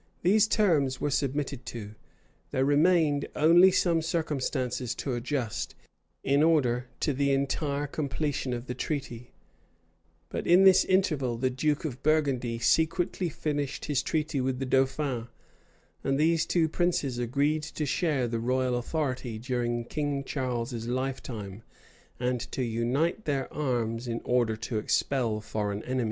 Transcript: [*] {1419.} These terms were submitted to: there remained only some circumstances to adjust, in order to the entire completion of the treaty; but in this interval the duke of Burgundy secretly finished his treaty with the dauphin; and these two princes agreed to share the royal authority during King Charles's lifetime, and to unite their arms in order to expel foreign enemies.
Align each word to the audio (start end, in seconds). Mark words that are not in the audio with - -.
[*] 0.00 0.22
{1419.} 0.22 0.32
These 0.32 0.46
terms 0.46 1.00
were 1.00 1.10
submitted 1.10 1.66
to: 1.66 1.96
there 2.52 2.64
remained 2.64 3.26
only 3.34 3.72
some 3.72 4.00
circumstances 4.02 4.94
to 4.94 5.14
adjust, 5.14 5.74
in 6.22 6.44
order 6.44 6.86
to 7.00 7.12
the 7.12 7.32
entire 7.32 7.88
completion 7.88 8.52
of 8.52 8.66
the 8.66 8.74
treaty; 8.76 9.32
but 10.28 10.46
in 10.46 10.62
this 10.62 10.84
interval 10.84 11.36
the 11.36 11.50
duke 11.50 11.84
of 11.84 12.04
Burgundy 12.04 12.60
secretly 12.60 13.28
finished 13.28 13.86
his 13.86 14.00
treaty 14.00 14.40
with 14.40 14.60
the 14.60 14.64
dauphin; 14.66 15.26
and 16.04 16.20
these 16.20 16.46
two 16.46 16.68
princes 16.68 17.18
agreed 17.18 17.64
to 17.64 17.84
share 17.84 18.28
the 18.28 18.38
royal 18.38 18.76
authority 18.78 19.40
during 19.40 19.86
King 19.86 20.22
Charles's 20.22 20.86
lifetime, 20.86 21.64
and 22.20 22.38
to 22.52 22.62
unite 22.62 23.24
their 23.24 23.52
arms 23.52 24.06
in 24.06 24.20
order 24.22 24.54
to 24.54 24.78
expel 24.78 25.40
foreign 25.40 25.82
enemies. 25.82 26.02